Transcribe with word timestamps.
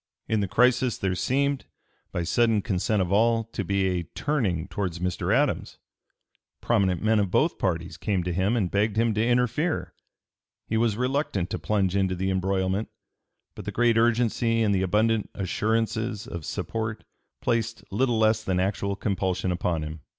In 0.27 0.39
the 0.39 0.47
crisis 0.47 0.97
there 0.97 1.13
seemed, 1.13 1.65
by 2.11 2.23
sudden 2.23 2.63
consent 2.63 3.03
of 3.03 3.11
all, 3.11 3.43
to 3.53 3.63
be 3.63 3.85
a 3.85 4.03
turning 4.15 4.67
towards 4.67 4.97
Mr. 4.97 5.31
Adams. 5.31 5.77
Prominent 6.59 7.03
men 7.03 7.19
of 7.19 7.29
both 7.29 7.59
parties 7.59 7.97
came 7.97 8.23
to 8.23 8.33
him 8.33 8.57
and 8.57 8.71
begged 8.71 8.97
him 8.97 9.13
to 9.13 9.23
interfere. 9.23 9.93
He 10.65 10.75
was 10.75 10.97
reluctant 10.97 11.51
to 11.51 11.59
plunge 11.59 11.95
into 11.95 12.15
the 12.15 12.31
embroilment; 12.31 12.89
but 13.53 13.65
the 13.65 13.71
great 13.71 13.95
urgency 13.95 14.63
and 14.63 14.73
the 14.73 14.81
abundant 14.81 15.29
assurances 15.35 16.25
of 16.25 16.45
support 16.45 17.03
placed 17.39 17.83
little 17.91 18.17
less 18.17 18.43
than 18.43 18.59
actual 18.59 18.95
compulsion 18.95 19.51
upon 19.51 19.83
him. 19.83 20.01